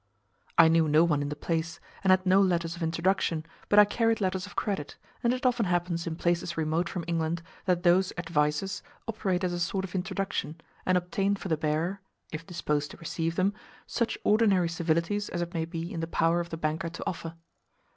[0.57, 3.85] I knew no one in the place, and had no letters of introduction, but I
[3.85, 8.11] carried letters of credit, and it often happens in places remote from England that those
[8.17, 12.01] "advices" operate as a sort of introduction, and obtain for the bearer
[12.31, 13.53] (if disposed to receive them)
[13.85, 17.35] such ordinary civilities as it may be in the power of the banker to offer.